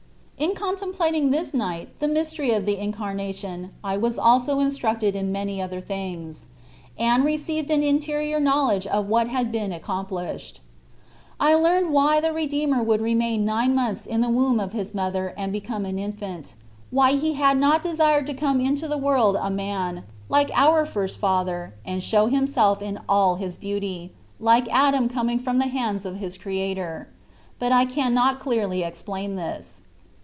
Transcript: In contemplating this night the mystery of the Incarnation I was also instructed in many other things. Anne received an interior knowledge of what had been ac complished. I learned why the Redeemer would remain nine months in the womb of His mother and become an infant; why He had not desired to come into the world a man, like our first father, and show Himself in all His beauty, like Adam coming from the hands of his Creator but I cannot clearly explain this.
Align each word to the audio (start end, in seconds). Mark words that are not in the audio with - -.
In 0.41 0.55
contemplating 0.55 1.29
this 1.29 1.53
night 1.53 1.99
the 1.99 2.07
mystery 2.07 2.49
of 2.49 2.65
the 2.65 2.79
Incarnation 2.79 3.69
I 3.83 3.95
was 3.97 4.17
also 4.17 4.59
instructed 4.59 5.15
in 5.15 5.31
many 5.31 5.61
other 5.61 5.79
things. 5.79 6.47
Anne 6.97 7.21
received 7.23 7.69
an 7.69 7.83
interior 7.83 8.39
knowledge 8.39 8.87
of 8.87 9.07
what 9.07 9.27
had 9.27 9.51
been 9.51 9.71
ac 9.71 9.83
complished. 9.83 10.53
I 11.39 11.53
learned 11.53 11.91
why 11.93 12.19
the 12.19 12.33
Redeemer 12.33 12.81
would 12.81 13.01
remain 13.01 13.45
nine 13.45 13.75
months 13.75 14.07
in 14.07 14.21
the 14.21 14.31
womb 14.31 14.59
of 14.59 14.73
His 14.73 14.95
mother 14.95 15.35
and 15.37 15.51
become 15.53 15.85
an 15.85 15.99
infant; 15.99 16.55
why 16.89 17.11
He 17.17 17.35
had 17.35 17.55
not 17.59 17.83
desired 17.83 18.25
to 18.25 18.33
come 18.33 18.59
into 18.59 18.87
the 18.87 18.97
world 18.97 19.35
a 19.39 19.51
man, 19.51 20.05
like 20.27 20.49
our 20.55 20.87
first 20.87 21.19
father, 21.19 21.75
and 21.85 22.01
show 22.01 22.25
Himself 22.25 22.81
in 22.81 22.97
all 23.07 23.35
His 23.35 23.57
beauty, 23.57 24.11
like 24.39 24.67
Adam 24.73 25.07
coming 25.07 25.37
from 25.37 25.59
the 25.59 25.67
hands 25.69 26.03
of 26.03 26.15
his 26.15 26.35
Creator 26.35 27.07
but 27.59 27.71
I 27.71 27.85
cannot 27.85 28.39
clearly 28.39 28.81
explain 28.81 29.35
this. 29.35 29.83